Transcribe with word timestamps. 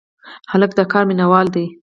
هلک 0.51 0.71
د 0.75 0.79
کار 0.91 1.03
مینه 1.09 1.25
وال 1.31 1.47
دی. 1.55 1.65